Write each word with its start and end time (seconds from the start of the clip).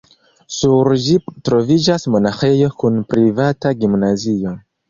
Sur 0.53 0.89
ĝi 1.07 1.17
troviĝas 1.49 2.07
monaĥejo 2.15 2.73
kun 2.85 2.99
privata 3.15 3.77
gimnazio. 3.83 4.57